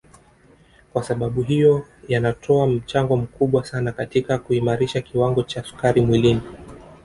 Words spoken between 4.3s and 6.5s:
kuimarisha kiwango cha sukari mwilini